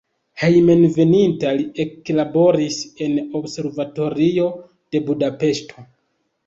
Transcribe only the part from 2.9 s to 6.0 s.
en observatorio de Budapeŝto.